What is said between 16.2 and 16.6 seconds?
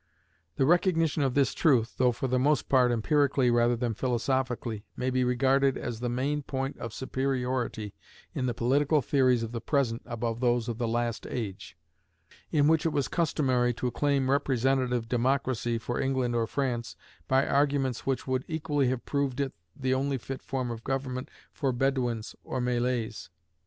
or